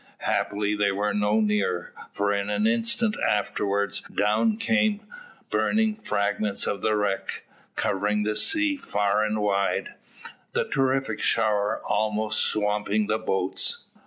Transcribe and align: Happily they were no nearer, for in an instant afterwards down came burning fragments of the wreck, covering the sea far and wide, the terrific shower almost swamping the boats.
Happily 0.25 0.73
they 0.75 0.91
were 0.91 1.13
no 1.13 1.41
nearer, 1.41 1.93
for 2.11 2.33
in 2.33 2.49
an 2.49 2.65
instant 2.65 3.15
afterwards 3.19 4.01
down 4.01 4.57
came 4.57 5.01
burning 5.51 5.93
fragments 5.97 6.65
of 6.65 6.81
the 6.81 6.95
wreck, 6.95 7.43
covering 7.75 8.23
the 8.23 8.35
sea 8.35 8.77
far 8.77 9.23
and 9.23 9.39
wide, 9.43 9.93
the 10.53 10.63
terrific 10.67 11.19
shower 11.19 11.83
almost 11.85 12.39
swamping 12.39 13.05
the 13.05 13.19
boats. 13.19 13.91